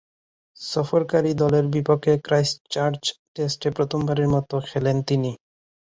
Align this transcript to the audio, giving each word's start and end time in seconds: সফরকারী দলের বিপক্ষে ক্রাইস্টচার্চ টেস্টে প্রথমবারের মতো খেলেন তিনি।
সফরকারী 0.59 1.31
দলের 1.41 1.65
বিপক্ষে 1.73 2.13
ক্রাইস্টচার্চ 2.25 3.03
টেস্টে 3.33 3.69
প্রথমবারের 3.77 4.27
মতো 4.27 4.55
খেলেন 4.69 4.97
তিনি। 5.07 5.31